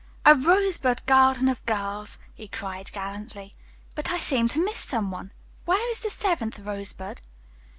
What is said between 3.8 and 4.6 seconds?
"but I seem